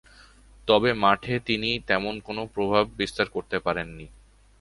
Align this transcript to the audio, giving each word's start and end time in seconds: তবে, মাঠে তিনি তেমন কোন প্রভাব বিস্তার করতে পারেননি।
তবে, 0.67 0.93
মাঠে 0.93 1.39
তিনি 1.39 1.79
তেমন 1.87 2.19
কোন 2.19 2.37
প্রভাব 2.47 2.85
বিস্তার 2.97 3.27
করতে 3.29 3.59
পারেননি। 3.59 4.07